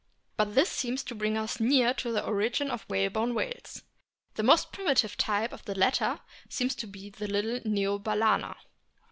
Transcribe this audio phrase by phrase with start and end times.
[0.35, 3.83] But this seems to bring us no nearer to the origin of the whalebone whales.
[4.33, 8.55] The most primitive type of the latter seems to be the little Neobalezna.